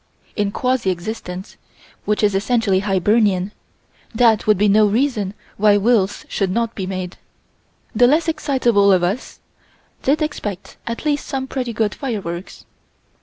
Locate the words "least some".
11.05-11.45